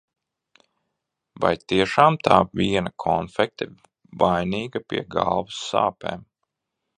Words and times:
Vai 1.43 1.51
tiešām 1.73 2.17
tā 2.27 2.37
viena 2.61 2.93
konfekte 3.05 3.67
vainīga 4.25 4.83
pie 4.89 5.05
galvas 5.19 5.61
sāpēm? 5.69 6.27